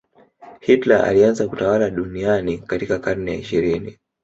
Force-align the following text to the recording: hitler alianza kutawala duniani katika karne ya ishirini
hitler 0.59 1.05
alianza 1.05 1.47
kutawala 1.47 1.89
duniani 1.89 2.57
katika 2.57 2.99
karne 2.99 3.31
ya 3.31 3.37
ishirini 3.37 3.99